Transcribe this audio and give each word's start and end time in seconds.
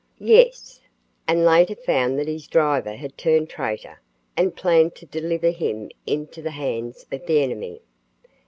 "Yes." 0.17 0.79
"And 1.27 1.45
later 1.45 1.75
found 1.75 2.17
that 2.17 2.27
his 2.27 2.47
driver 2.47 2.95
had 2.95 3.19
turned 3.19 3.51
traitor 3.51 4.01
and 4.35 4.55
planned 4.55 4.95
to 4.95 5.05
deliver 5.05 5.51
him 5.51 5.91
into 6.07 6.41
the 6.41 6.49
hands 6.49 7.05
of 7.11 7.27
the 7.27 7.39
enemy." 7.43 7.83